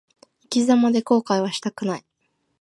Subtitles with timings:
[0.41, 2.05] 生き様で後悔はしたくない。